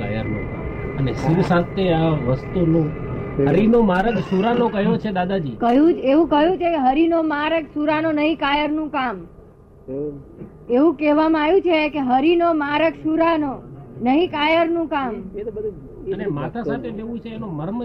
[0.00, 0.44] કાયરનું.
[0.98, 2.88] અને શિવ શાંતિ આ વસ્તુનું
[3.48, 5.56] હરિનો માર્ગ સુરાનો કયો છે દાદાજી?
[5.64, 9.16] કયું એવું કહ્યું છે કે હરિનો માર્ગ સુરાનો નહીં કાયરનું કામ.
[9.90, 10.92] એવું?
[11.00, 13.52] કહેવામાં આવ્યું છે કે હરિનો માર્ગ સુરાનો
[14.08, 15.14] નહીં કાયરનું કામ.
[15.38, 15.72] એ તો બધું
[16.14, 17.76] અને માતા સાથે લેવું છે એનો મર્મ.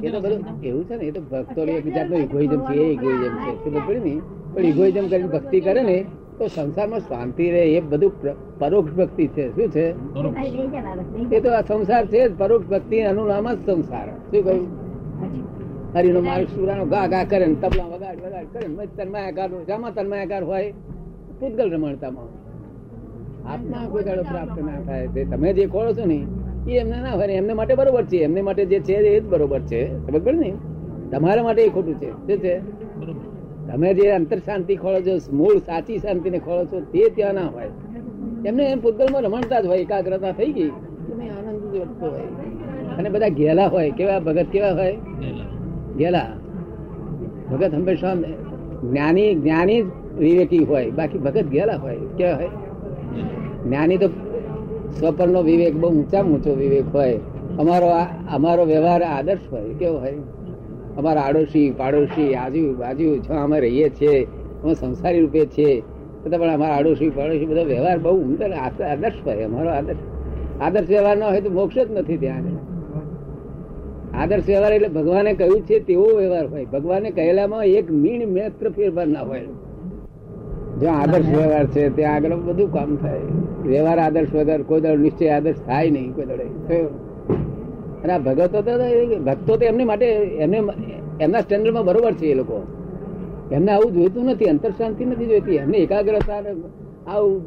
[0.70, 1.86] એવું છે ને એ તો ભક્તો એક
[2.25, 3.52] ઇગોઇઝમ છે એ ઇગોઇઝમ છે.
[3.64, 4.16] ખબર પડી ને?
[4.54, 5.98] પણ ઇગોઇઝમ કરીને ભક્તિ કરે ને
[6.38, 8.11] તો સંસારમાં શાંતિ રહે, એ બધું
[8.59, 9.45] પરોક્ષ ભક્તિ છે.
[9.55, 9.85] શું છે?
[11.35, 14.08] એ તો આ સંસાર છે પરોક્ષ ભક્તિ એનું નામ જ સંસાર.
[14.08, 14.67] શું કહ્યું?
[15.95, 20.44] હરિનો માર્ગ સુરાનો ગા ગા કરે ને તબલા વગાડ વગાડ કરે ને તન્માયાકાર શામાં તન્માયાકાર
[20.44, 20.73] હોય,
[21.39, 22.27] પૂતગલ રમણતામાં
[23.47, 25.08] આત્મા કોઈ દાડો પ્રાપ્ત ના થાય.
[25.08, 26.20] તે તમે જે ખોળો છો ને,
[26.67, 28.17] એ એમને ના હોય એમને માટે બરોબર છે.
[28.17, 29.81] એમને માટે જે છે એ જ બરોબર છે.
[30.08, 30.52] ખબર ને?
[31.11, 32.09] તમારા માટે એ ખોટું છે.
[32.11, 32.55] શું છે?
[33.67, 37.69] તમે જે અંતર શાંતિ ખોળો છો મૂળ સાચી શાંતિને ખોળો છો તે ત્યાં ના હોય.
[38.45, 40.69] એમને એમ પૂતગલમાં રમણતા જ હોય એકાગ્રતા થઈ ગઈ.
[40.69, 42.21] તમે આનંદ વધતો હોય.
[42.97, 43.91] અને બધા ઘેલા હોય.
[43.91, 44.95] કેવા ભગત કેવા હોય?
[44.95, 45.45] ઘેલા.
[45.97, 46.25] ગેલા
[47.52, 48.16] ભગત હંમેશા
[48.83, 49.85] જ્ઞાની જ્ઞાની જ
[50.17, 50.91] વિવેકી હોય.
[50.91, 51.95] બાકી ભગત ગેલા હોય.
[51.95, 52.47] કેવા હોય?
[53.66, 54.07] જ્ઞાની તો
[55.00, 57.19] સ્વપરનો વિવેક બહુ ઊંચા ઊંચો વિવેક હોય.
[57.59, 57.88] અમારો
[58.35, 59.73] અમારો વ્યવહાર આદર્શ હોય.
[59.73, 60.13] કેવો હોય?
[60.97, 64.23] અમારા આડોશી, પાડોશી, આજુ, બાજુ છ અમે રહીએ છીએ,
[64.63, 65.81] અમે સંસારી રૂપે છીએ.
[66.25, 69.97] છતાં પણ અમારા આડોશી, પાડોશી બધો વ્યવહાર બહુ ઉંદર આદર્શ હોય, અમારો આદર્શ.
[70.61, 72.41] આદર્શ વ્યવહાર ના હોય તો મોક્ષ જ નથી ત્યાં.
[74.21, 76.66] આદર્શ વ્યવહાર એટલે ભગવાને કહ્યું છે તેવો વ્યવહાર હોય.
[76.66, 79.41] ભગવાને કહેલામાં એક મીણ માત્ર ફેરફાર ના હોય.
[80.79, 83.19] જ્યાં આદર્શ વ્યવહાર છે, ત્યાં આગળ બધું કામ થાય.
[83.66, 86.89] વ્યવહાર આદર્શ વગર કોઈ દળ નિશ્ચય આદર્શ થાય નહીં કોઈ દળે થયો.
[88.06, 88.72] અને આ ભગતો તો
[89.25, 90.06] ભક્તો તો એમને માટે
[90.39, 90.61] એમને
[91.20, 92.67] એમના સ્ટેન્ડર્ડમાં બરોબર છે એ લોકો.
[93.52, 95.56] એમને આવું જોઈતું નથી અંતર શાંતિ નથી જોઈતી.
[95.56, 96.42] એમને એકાગ્રતા
[97.08, 97.42] આવું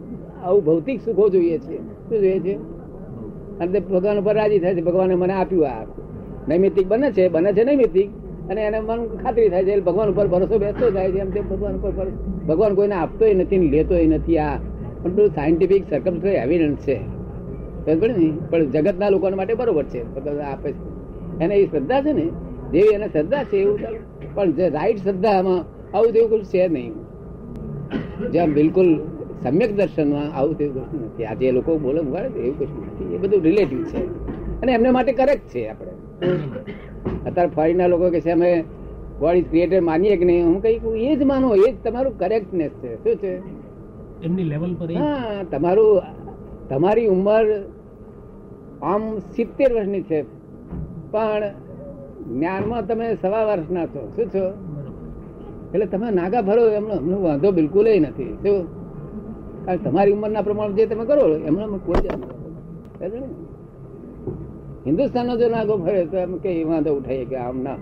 [0.45, 1.77] આવું ભૌતિક સુખો જોઈએ છે.
[1.79, 2.55] શું જોઈએ છે?
[3.61, 5.85] અને તે ભગવાન ઉપર રાજી થાય છે, ભગવાને મને આપ્યું આ
[6.49, 8.09] નૈમિતિક બને છે બને છે નૈમિતિક
[8.51, 11.77] અને એને મન ખાતરી થાય છે ભગવાન ઉપર ભરોસો બેસતો જાય છે, એમ તે ભગવાન
[11.77, 12.07] ઉપર
[12.49, 14.59] ભગવાન કોઈને આપતોય નથી લેતોય નથી આ.
[15.03, 17.18] પણ પેલું સાયન્ટિફિક સરકમ એવિડન્સ છે.
[18.51, 20.01] પણ જગતના લોકો માટે બરોબર છે.
[20.43, 20.81] આપે છે.
[21.41, 22.25] એને એ શ્રદ્ધા છે ને
[22.73, 23.79] જેવી એને શ્રદ્ધા છે એવું
[24.35, 25.61] પણ જે રાઈટ શ્રદ્ધામાં
[25.95, 26.95] આવું તેવું કશું છે નહીં.
[28.33, 28.89] જ્યાં બિલકુલ
[29.43, 31.25] સમ્યક દર્શનમાં આવું તેવું કશું નથી.
[31.25, 33.15] આ જે લોકો બોલે ઉગાડે એવું કશું નથી.
[33.15, 34.01] એ બધું રિલેટિવ છે.
[34.63, 35.93] અને એમને માટે કરેક્ટ છે આપણે.
[37.27, 38.51] અત્યારે ફોરીના લોકો કે છે અમે
[39.21, 42.19] ગોડ ઇઝ ક્રિએટર માનીએ કે નહીં હું કઈ કહું, એ જ માનો એ જ તમારું
[42.19, 42.91] કરેક્ટનેસ છે.
[43.05, 43.33] શું છે?
[44.23, 46.03] એમની લેવલ પર હા તમારું
[46.71, 47.45] તમારી ઉંમર
[48.83, 50.23] આમ સિત્તેર વર્ષની છે.
[51.11, 51.43] પણ
[52.33, 54.13] જ્ઞાનમાં તમે સવા વર્ષના છો.
[54.17, 54.53] શું છો?
[55.75, 58.39] એટલે તમે નાગા ભરો એમનો એમનો વાંધો બિલકુલ નથી.
[58.43, 58.79] શું?
[59.65, 62.09] કારણ તમારી ઉંમરના પ્રમાણે જે તમે કરો એમનો કોઈ?
[64.87, 67.75] હિન્દુસ્તાનનો જો નાગો ફરે તો એમ કે વાંધો ઉઠાઈએ કે આમ ના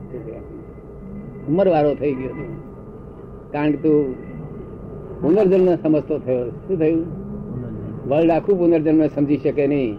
[1.48, 2.30] ઉંમર વાળો થઈ ગયો
[3.52, 4.26] કારણ કે તું
[5.22, 6.50] પુનર્જન્મ સમજતો થયો.
[6.50, 7.06] શું થયું?
[8.08, 9.98] વર્લ્ડ આખું પુનર્જન્મ સમજી શકે નહીં.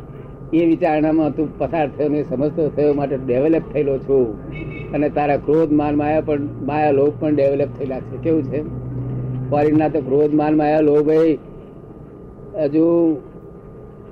[0.54, 4.52] એ વિચારણામાં તું પસાર થયો ને સમજતો થયો માટે ડેવલપ થયેલો છું.
[4.92, 8.18] અને તારા ક્રોધ માન માયા પણ માયા લોભ પણ ડેવલપ થયેલા છે.
[8.18, 8.64] કેવું છે?
[9.50, 11.10] ફોરીનના તો ક્રોધ માન માયા લોભ
[12.56, 13.16] હજુ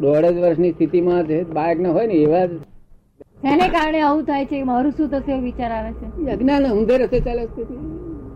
[0.01, 2.49] દોઢ જ વર્ષની સ્થિતિમાં જે બાળક ના હોય ને એવા જ.
[3.19, 6.31] શેને કારણે આવું થાય છે મારું શું થશે વિચાર આવે છે?
[6.31, 7.63] અજ્ઞાન ઊંધે રસ્તે ચાલ્યા છે.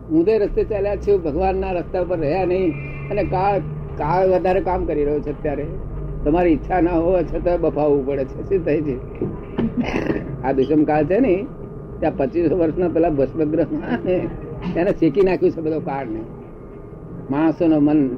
[0.09, 1.17] ઊંધે રસ્તે ચાલ્યા છે.
[1.17, 2.71] ભગવાનના રસ્તા પર રહ્યા નહીં.
[3.11, 3.59] અને કાળ
[3.97, 5.65] કાળ વધારે કામ કરી રહ્યો છે અત્યારે.
[6.23, 8.49] તમારી ઈચ્છા ના હોવા છતાં બફાવવું પડે છે.
[8.49, 8.95] શું થાય છે?
[10.43, 11.45] આ દુષ્મ કાળ છે ને,
[11.99, 13.65] ત્યાં પચીસો વર્ષના પેલા ભસ્મગ્રહ
[14.77, 16.21] એને શેકી નાખ્યું છે બધો કાળ ને
[17.31, 18.15] માણસોનો મન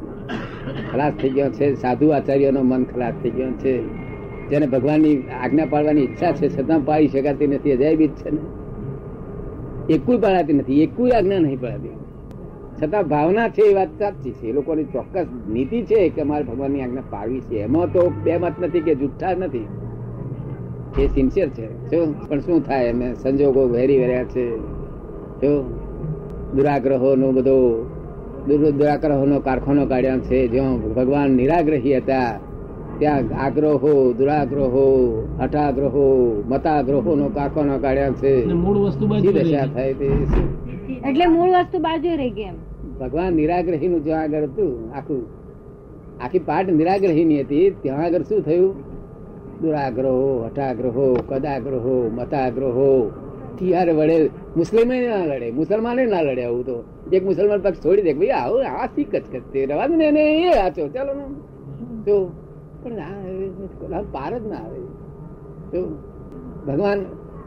[0.91, 3.73] ખલાસ થઈ ગયો છે, સાધુ આચાર્યનો મન ખલાસ થઈ ગયો છે.
[4.49, 8.41] જેને ભગવાનની આજ્ઞા પાડવાની ઈચ્છા છે, છતાં પાડી શકાતી નથી, અજાયબી છે ને.
[9.93, 11.89] એકુય પાડાતી નથી, એકુય આજ્ઞા નહીં પડાતી
[12.83, 14.47] છતાં ભાવના છે એ વાત સાચી છે.
[14.47, 17.55] એ લોકોની ચોક્કસ નીતિ છે કે મારે ભગવાનની આજ્ઞા પાડવી છે.
[17.55, 19.67] એમાં તો બે મત નથી કે જુઠ્ઠા નથી.
[20.99, 21.89] એ સિન્સિયર છે.
[22.29, 22.85] પણ શું થાય?
[22.85, 24.57] એમને સંજોગો વેરી વેર્યા છે.
[25.41, 25.61] જો
[26.55, 27.89] દુરાગ્રહો નો બધો
[28.47, 30.47] દુર- દુરાગ્રહોનો કારખાનો કાઢ્યા છે.
[30.47, 32.39] જ્યાં ભગવાન નિરાગ્રહી હતા.
[32.99, 38.45] ત્યાં આગ્રહો દુરાગ્રહો હઠાગ્રહો મતાગ્રહો નો કારખાનો કાઢ્યા છે.
[38.45, 40.05] મૂળ વસ્તુ બાજુ દશા થાય તે?
[41.07, 42.70] એટલે મૂળ વસ્તુ બાજુ રહી ગઈ એમ.
[43.01, 45.25] ભગવાન નિરાગ્રહી નું જ્યાં આગળ હતું, આખું,
[46.23, 48.75] આખી પાઠ નિરાગ્રહી ની હતી, ત્યાં આગળ શું થયું?
[49.61, 53.11] દુરાગ્રહો, હઠાગ્રહો, કદાગ્રહો, મતાગ્રહો.
[53.59, 56.83] ત્યારે વડે મુસ્લિમે ના લડે મુસલમાને ના લડે આવું તો.
[57.13, 60.87] એક મુસલમાન પક્ષ છોડી દે ભાઈ, આવું, આ શી જ તે રવા ને એ આચો
[60.87, 61.23] ચાલો ને.
[62.05, 62.25] તો,
[62.83, 62.93] પણ
[63.93, 64.79] આ પાર જ ના આવે.
[65.71, 65.99] તો,
[66.67, 67.05] ભગવાન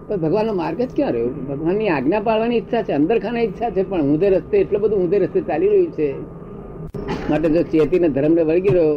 [0.08, 1.30] પણ ભગવાનનો માર્ગ જ ક્યાં રહ્યો?
[1.48, 5.18] ભગવાનની આજ્ઞા પાળવાની ઈચ્છા છે અંદર ખાના ઈચ્છા છે પણ ઊંધે રસ્તે એટલો બધું ઊંધે
[5.18, 6.08] રસ્તે ચાલી રહ્યું છે.
[7.30, 8.94] માટે જો ચેતીને ધર્મને વળગી રહ્યો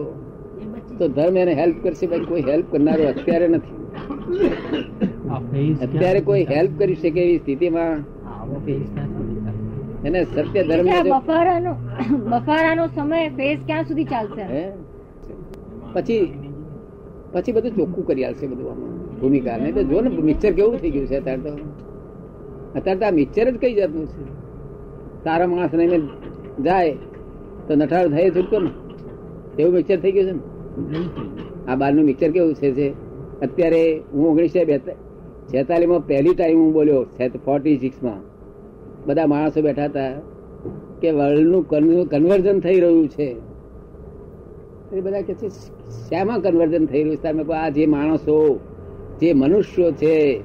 [1.00, 2.06] તો ધર્મ એને હેલ્પ કરશે.
[2.07, 3.77] ભાઈ કોઈ હેલ્પ કરનારો અત્યારે નથી.
[5.86, 7.95] અત્યારે કોઈ હેલ્પ કરી શકે એવી સ્થિતિમાં?
[10.06, 11.74] એને સત્ય ધર્મ બફારાનો
[12.33, 14.45] બફારાનો સમય ફેઝ ક્યાં સુધી ચાલશે?
[15.94, 16.21] પછી
[17.33, 18.96] પછી બધું ચોખ્ખું કરી આવશે બધું આમાં.
[19.19, 21.51] ભૂમિકા નહીં તો જો ને મિક્સર કેવું થઈ ગયું છે અત્યારે તો
[22.75, 24.21] અત્યારે તો આ મિક્સર જ કઈ જાતનું છે
[25.23, 26.05] સારા માણસ નહીં
[26.59, 26.93] જાય
[27.67, 28.71] તો નઠાળ થાય છૂટતો ને
[29.57, 30.39] એવું મિક્સર થઈ ગયું
[30.77, 31.01] છે ને
[31.67, 32.87] આ બારનું મિક્સર કેવું છે
[33.41, 33.83] અત્યારે
[34.13, 34.59] હું ઓગણીસો
[35.49, 37.01] છેતાલીસમાં પહેલી ટાઈમ હું બોલ્યો
[37.45, 38.21] ફોર્ટી સિક્સમાં
[39.07, 40.13] બધા માણસો બેઠા હતા
[41.01, 41.63] કે વર્લ્ડનું
[42.11, 43.27] કન્વર્ઝન થઈ રહ્યું છે
[44.91, 45.47] એ બધા કે છે
[46.01, 48.35] શામાં કન્વર્ઝન થઈ રહ્યું છે તમે આ જે માણસો
[49.21, 50.39] જે મનુષ્યો છે,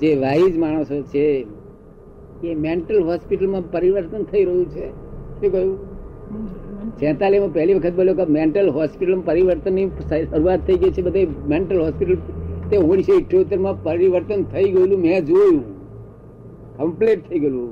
[0.00, 1.46] જે વાઇઝ માણસો છે,
[2.44, 4.90] એ મેન્ટલ હોસ્પિટલમાં પરિવર્તન થઈ રહ્યું છે.
[5.40, 5.78] શું કહ્યું?
[7.02, 12.16] છેતાલીસમાં પહેલી વખત બોલ્યો કે મેન્ટલ હોસ્પિટલ પરિવર્તનની શરૂઆત થઈ ગઈ છે, બધી મેન્ટલ હોસ્પિટલ
[12.70, 15.64] તે ઓગણીસો ઇઠ્યોતેરમાં પરિવર્તન થઈ ગયેલું મેં જોયું.
[16.76, 17.70] કમ્પ્લીટ થઈ ગયેલું.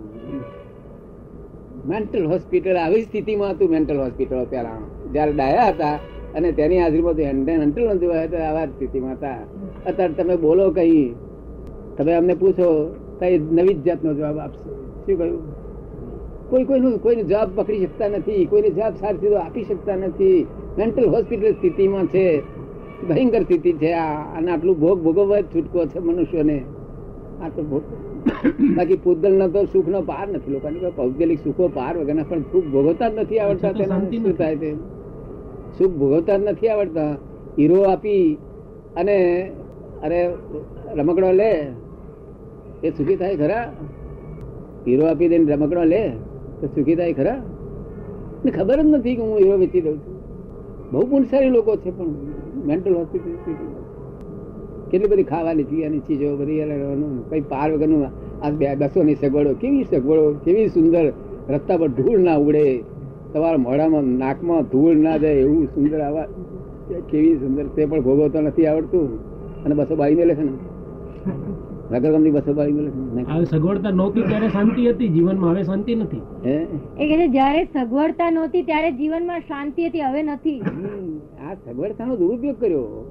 [1.88, 4.79] મેન્ટલ હોસ્પિટલ આવી સ્થિતિમાં હતું, મેન્ટલ હોસ્પિટલ પહેલા.
[5.12, 5.99] જયારે ડાયા હતા
[6.35, 9.47] અને તેની હાજરીમાં આવા સ્થિતિમાં હતા
[9.87, 11.15] અત્યારે તમે બોલો કઈ.
[11.99, 14.71] તમે અમને પૂછો કઈ નવી જ જાતનો જવાબ આપશો.
[15.07, 15.65] શું કહ્યું?
[16.51, 20.47] કોઈ કોઈનું કોઈને જવાબ પકડી શકતા નથી કોઈને જવાબ સારી સીધો આપી શકતા નથી.
[20.79, 22.43] મેન્ટલ હોસ્પિટલ સ્થિતિમાં છે.
[23.09, 24.39] ભયંકર સ્થિતિ છે આ.
[24.39, 26.65] અને આટલું ભોગ ભોગવવા જ છૂટકો છે મનુષ્યને.
[27.41, 27.83] આટલું ભોગ.
[28.77, 30.51] બાકી પૂતગલનો તો સુખનો પાર નથી.
[30.53, 34.01] લોકો ભૌગોલિક સુખો પાર વગરના પણ સુખ ભોગવતા જ નથી આવડતા તેના.
[34.01, 34.75] શું થાય છે
[35.79, 37.17] સુખ ભોગવતા જ નથી આવડતા.
[37.59, 38.38] હીરો આપી
[38.97, 39.17] અને
[40.03, 40.19] અરે
[40.94, 41.53] રમકડો લે.
[42.85, 43.73] એ સુખી થાય ખરા?
[44.87, 46.03] હીરો આપી દઈને રમકડો લે,
[46.61, 47.37] તો સુખી થાય ખરા?
[48.44, 50.15] ને ખબર જ નથી કે હું હીરો વેચી દઉં છું.
[50.93, 52.09] બહુ પુણસારી લોકો છે પણ
[52.67, 53.37] મેન્ટલ હોસ્પિટલ
[54.91, 56.62] કેટલી બધી ખાવાની, પીવાની ચીજો બધી
[57.31, 58.06] કઈ પાર વગરનું
[58.43, 61.12] આ બસોની સગવડો, કેવી સગવડો, કેવી સુંદર
[61.50, 62.82] રસ્તા પર ધૂળ ના ઉડે.
[63.35, 66.27] તમારા મોઢામાં નાકમાં ધૂળ ના જાય એવું સુંદર આવા
[67.11, 69.19] કેવી સુંદર તે પણ ભોગવતો નથી આવડતું.
[69.65, 70.53] અને બસો બાઈ મેલે છે ને.
[71.91, 73.45] નગર ગમની બસો બાળી મેલે છે ને.
[73.45, 76.17] સગવડતા નહોતી ત્યારે શાંતિ હતી જીવનમાં હવે શાંતિ નથી.
[76.99, 80.61] એ કે જ્યારે સગવડતા નહોતી ત્યારે જીવનમાં શાંતિ હતી હવે નથી.
[81.51, 83.11] આ સગવડતાનો દુરુપયોગ કર્યો.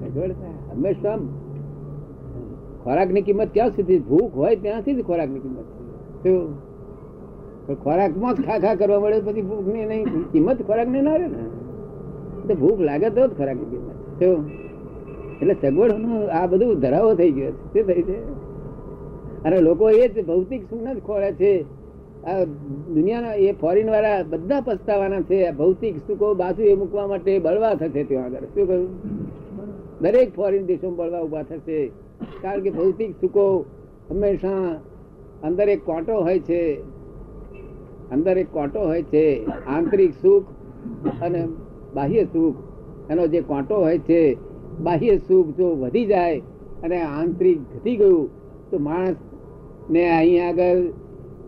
[0.00, 1.16] સગવડતા હંમેશા
[2.84, 3.98] ખોરાકની કિંમત ક્યાં સુધી?
[3.98, 5.64] ભૂખ હોય ત્યાંથી જ ખોરાકની કિંમત.
[5.64, 6.22] છે.
[6.22, 6.54] શું?
[6.54, 6.65] પણ
[7.74, 10.04] ખોરાકમાં જ ખા ખા કરવા મળે પછી ભૂખની નહીં.
[10.32, 11.38] કિંમત ખોરાકની ના રહે ને.
[12.48, 14.22] તો ભૂખ લાગે તો જ ખોરાકની કિંમત.
[14.22, 14.50] શું?
[15.42, 17.52] એટલે સગવડનું આ બધું ધરાવો થઈ ગયો.
[17.52, 18.46] છે શું થઈ છે?
[19.44, 21.64] અને લોકો એ જ ભૌતિક સુખ જ ખોળે છે.
[22.24, 22.44] આ
[22.94, 25.50] દુનિયાના એ ફોરેન વાળા બધા પસ્તાવાના છે.
[25.50, 28.40] ભૌતિક સુખો બાજુ એ મૂકવા માટે બળવા થશે ત્યાં આગળ.
[28.40, 28.88] શું કહ્યું?
[30.00, 31.86] દરેક ફોરેન દેશોમાં બળવા ઊભા થશે.
[32.42, 33.64] કારણ કે ભૌતિક સુખો
[34.10, 34.80] હંમેશા
[35.42, 36.95] અંદર એક કોટો હોય છે.
[38.12, 40.44] અંદર એક કોટો હોય છે, આંતરિક સુખ
[41.22, 41.48] અને
[41.94, 42.56] બાહ્ય સુખ.
[43.10, 44.36] એનો જે કોટો હોય છે,
[44.82, 46.40] બાહ્ય સુખ જો વધી જાય
[46.84, 48.30] અને આંતરિક ઘટી ગયું,
[48.70, 49.16] તો માણસ
[49.90, 50.82] ને અહીંયા આગળ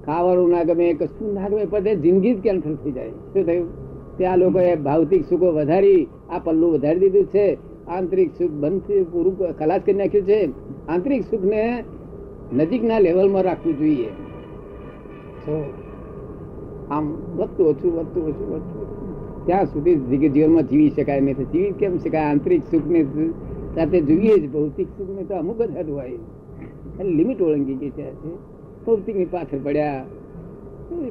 [0.07, 3.11] ખાવાનું ના ગમે, કશું ના ગમે પણ જિંદગી જ કેન્સલ થઈ જાય.
[3.11, 3.69] શું થયું?
[4.17, 7.55] ત્યાં લોકોએ ભૌતિક સુખો વધારી, આ પલ્લું વધારી દીધું છે.
[7.89, 10.41] આંતરિક સુખ બંધ પૂરું ખલાસ કરી નાખ્યું છે.
[10.89, 11.85] આંતરિક સુખને
[12.53, 14.09] નજીકના લેવલમાં રાખવું જોઈએ.
[16.91, 19.47] આમ વધતું ઓછું વધતું ઓછું વધતું.
[19.47, 21.51] ત્યાં સુધી જીવનમાં જીવી શકાય નહીં.
[21.53, 22.23] જીવી કેમ શકાય?
[22.23, 23.07] આંતરિક સુખને
[23.75, 24.53] સાથે જોઈએ જ.
[24.53, 26.13] ભૌતિક સુખને તો અમુક જ હદ હોય.
[27.05, 28.07] લિમિટ ઓળંગી ગઈ છે.
[28.87, 30.05] ભૌતિકની પાછળ પડ્યા.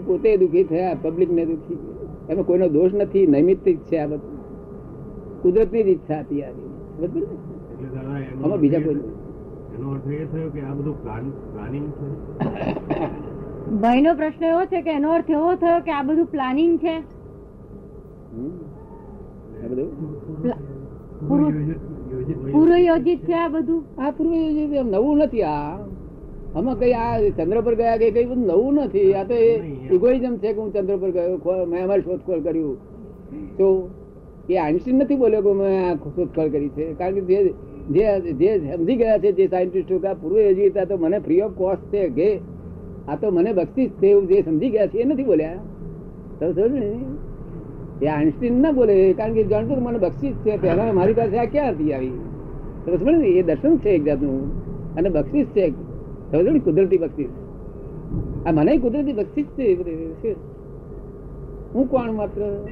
[0.06, 0.96] પોતે દુઃખી થયા.
[1.02, 1.78] પબ્લિકને દુઃખી.
[2.30, 3.28] એમાં કોઈનો દોષ નથી.
[3.28, 4.38] નૈમિત્તિક છે આ બધું.
[5.42, 8.44] કુદરતની જ ઈચ્છા હતી આ બરાબર ને?
[8.44, 10.96] આમાં બીજા કોઈ એનો અર્થ એ થયો કે આ બધું
[11.54, 12.08] પ્લાનિંગ છે?
[13.82, 16.96] ભાઈનો પ્રશ્ન એવો છે કે એનો અર્થ એવો થયો કે આ બધું પ્લાનિંગ છે?
[19.64, 19.68] આ
[23.52, 23.82] બધું?
[23.98, 24.12] આ
[24.80, 25.78] એમ નવું નથી આ.
[26.56, 29.14] આમાં કઈ આ ચંદ્ર પર ગયા કે કઈ બધું નવું નથી.
[29.14, 29.36] આ તો
[29.96, 32.76] ઇગોઇઝમ છે કે હું ચંદ્ર પર ગયો મેં અમારી શોધખોળ કર્યું
[33.58, 33.68] તો
[34.50, 36.86] એ આઈન્સ્ટીન નથી બોલ્યો કે મેં આ શોધખોળ કરી છે.
[37.00, 37.22] કારણ કે
[37.96, 41.84] જે સમજી ગયા છે જે સાયન્ટિસ્ટો કે આ પૂર્વ યોજિત તો મને ફ્રી ઓફ કોસ્ટ
[41.92, 42.30] છે કે
[43.08, 45.56] આ તો મને બક્ષીસ છે એવું જે સમજી ગયા છે એ નથી બોલ્યા.
[46.40, 46.96] તો સમજ ને?
[48.02, 50.62] એ આઈન્સ્ટીન ના બોલે, કારણ કે જાણતું મને બક્ષીસ છે.
[50.62, 52.12] પહેલા મારી પાસે આ ક્યાં હતી આવી?
[52.86, 54.68] સમજ એ દર્શન છે એક જાતનું.
[54.96, 55.72] અને બક્ષીસ છે
[56.32, 57.28] સમજો ને, કુદરતી બક્ષીસ.
[58.48, 60.36] આ મને કુદરતી બક્ષીસ છે?
[61.74, 62.66] હું કોણ માત્ર?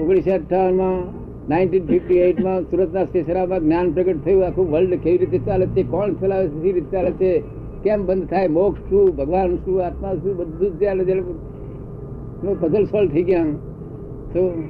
[0.00, 4.46] ઓગણીસો અઠાવનમાં નાઇન્ટીન ફિફ્ટી એઇટમાં સુરતના શેસરામાં જ્ઞાન પ્રગટ થયું.
[4.46, 5.82] આખું વર્લ્ડ કેવી રીતે ચાલે છે?
[5.82, 6.52] કોણ ફેલાવે છે?
[6.52, 7.59] કેવી રીતે ચાલે છે?
[7.84, 8.48] કેમ બંધ થાય?
[8.48, 9.16] મોક્ષ શું?
[9.16, 9.84] ભગવાન શું?
[9.86, 10.36] આત્મા શું?
[10.36, 13.44] બધું જ ચાલે છે સોલ્વ થઈ ગયા
[14.32, 14.62] તો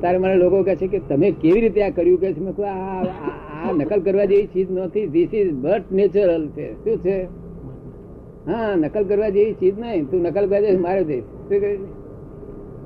[0.00, 2.20] તારે મને લોકો કહે છે કે તમે કેવી રીતે આ કર્યું?
[2.20, 6.84] કે મેં આ નકલ કરવા જેવી ચીજ નથી ધીસ ઇઝ બટ નેચરલ છે.
[6.84, 7.24] શું છે?
[8.46, 10.10] હા, નકલ કરવા જેવી ચીજ નહીં.
[10.10, 11.76] તું નકલ કરવા જઈશ મારે દઈશ શું કહે?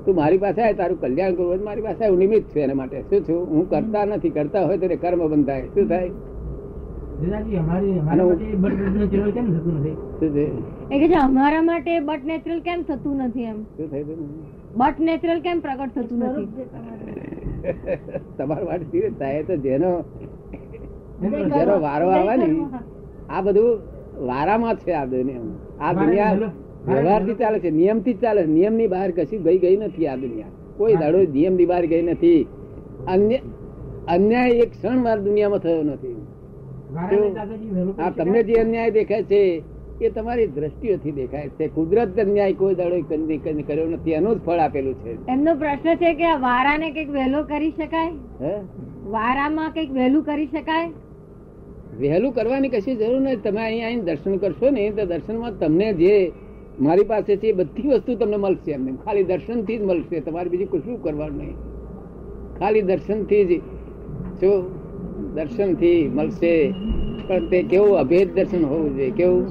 [0.05, 3.01] તું મારી પાસે આવે તારું કલ્યાણ કરવું મારી પાસે નિમિત્ત છું એના માટે.
[3.01, 3.47] શું છું?
[3.47, 4.29] હું કરતા નથી.
[4.29, 5.61] કરતા હોય તો કર્મ બંધાય.
[5.61, 6.09] શું થાય?
[7.21, 9.95] અમારી માટે બટ ચલો કેમ થતું નથી?
[10.19, 10.45] શું છે?
[10.91, 13.57] એ કે છે અમારા માટે બટ નેચરલ કેમ થતું નથી એમ?
[14.77, 16.47] બટ નેચરલ કેમ પ્રગટ થતું નથી?
[18.37, 19.91] તમારા માટે થાય તો જેનો
[21.21, 22.49] જેનો વારો આવે ને
[23.29, 23.69] આ બધું
[24.27, 25.45] વારામાં છે આ દુનિયા
[25.81, 26.51] આ દુનિયા
[26.87, 28.47] વ્યવહારથી ચાલે છે નિયમથી થી ચાલે છે.
[28.47, 30.53] નિયમની બહાર કશી ગઈ ગઈ નથી આ દુનિયા.
[30.77, 32.41] કોઈ દાડો નિયમની બહાર ગઈ નથી.
[33.07, 33.37] અન્ય
[34.07, 36.10] અન્યાય એક ક્ષણ માર દુનિયામાં થયો નથી.
[36.97, 39.63] આ તમને જે અન્યાય દેખાય છે
[40.01, 41.67] એ તમારી દ્રષ્ટિઓથી દેખાય છે.
[41.67, 43.01] કુદરત અન્યાય કોઈ દાડો
[43.67, 45.27] કર્યો નથી એનું જ ફળ આપેલું છે.
[45.27, 48.11] એમનો પ્રશ્ન છે કે આ વારાને કંઈક વહેલો કરી શકાય?
[49.05, 50.89] વારામાં કંઈક વહેલું કરી શકાય?
[51.99, 53.35] વહેલું કરવાની કશી જરૂર નથી.
[53.35, 56.31] તમે અહીંયા આવીને દર્શન કરશો ને તો દર્શનમાં તમને જે
[56.79, 58.91] મારી પાસે છે એ બધી વસ્તુ તમને મળશે એમને.
[59.05, 60.19] ખાલી દર્શનથી જ મળશે.
[60.19, 61.55] તમારે બીજું કશું કરવાનું નહીં.
[62.59, 63.61] ખાલી દર્શનથી જ.
[64.41, 64.51] જો
[65.35, 66.53] દર્શનથી મળશે.
[67.27, 69.11] પણ તે કેવું અભેદ દર્શન હોવું જોઈએ?
[69.19, 69.45] કેવું?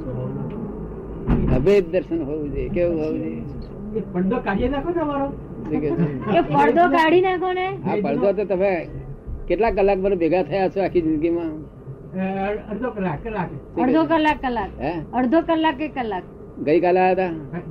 [1.58, 2.68] અભેદ દર્શન હોવું જોઈએ.
[2.76, 4.02] કેવું હોવું જોઈએ?
[4.14, 5.28] પડદો કાઢી નાખો ને અમારો.
[5.68, 6.08] શું કહે છે?
[6.32, 7.66] કે પડદો કાઢી નાખો ને.
[7.90, 8.72] આ પડદો તો તમે
[9.48, 11.54] કેટલા કલાક પર ભેગા થયા છો આખી જિંદગીમાં?
[12.72, 13.50] અડધો કલાક કલાક.
[13.84, 14.70] અડધો કલાક કલાક.
[15.18, 16.24] અડધો કલાક કે કલાક?
[16.66, 17.62] ગઈકાલે આવ્યા હતા?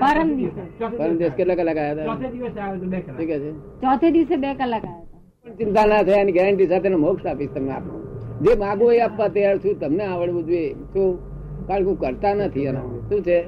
[0.00, 0.56] પરમ દિવસ.
[0.78, 3.56] ચોથે કેટલા કલાક આવ્યા ચોથે હતા દિવસે બે કલાક.
[3.82, 5.00] ચોથે દિવસે બે કલાક આવ્યા.
[5.00, 5.03] પણ
[5.44, 8.02] ચિંતા ના થાય એની ગેરંટી સાથે મોક્ષ આપીશ તમને આપો.
[8.42, 10.74] જે માગો એ આપવા તૈયાર છું, તમને આવડવું જોઈએ.
[10.92, 11.18] શું?
[11.66, 13.00] કારણ કે કરતા નથી એનો.
[13.08, 13.44] શું છે?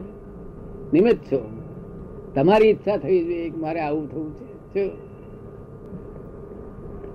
[0.93, 1.51] નિમિત્ત છો.
[2.35, 4.91] તમારી ઈચ્છા થવી જોઈએ મારે આવું થવું છે.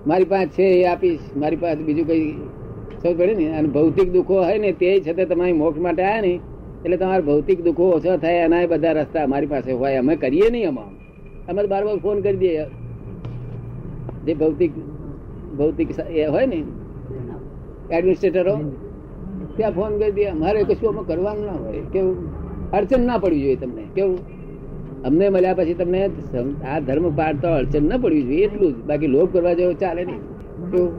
[0.07, 1.19] મારી પાસે છે એ આપીશ.
[1.37, 2.31] મારી પાસે બીજું કઈ
[3.01, 3.57] સૌ પડે ને?
[3.57, 6.39] અને ભૌતિક દુઃખો હોય ને તે છતાં તમારી મોક્ષ માટે આવ્યા ને
[6.85, 9.95] એટલે તમારા ભૌતિક દુઃખો ઓછા થાય, એના બધા રસ્તા મારી પાસે હોય.
[9.95, 10.85] અમે કરીએ નહીં આમાં.
[11.47, 12.65] અમે બાર બાર ફોન કરી દઈએ.
[14.25, 14.73] જે ભૌતિક
[15.57, 16.59] ભૌતિક એ હોય ને
[17.89, 18.55] એડમિનિસ્ટ્રેટરો
[19.55, 22.17] ત્યાં ફોન કરી દે, અમારે કશું આમાં કરવાનું ના હોય, કેવું,
[22.73, 24.19] અડચણ ના પડવી જોઈએ તમને, કેવું?
[25.05, 26.01] અમને મળ્યા પછી તમને
[26.65, 30.21] આ ધર્મ પાડતો અડચણ ના પડવી જોઈએ, એટલું જ, બાકી લોભ કરવા જેવો ચાલે નહીં,
[30.71, 30.91] કેવું?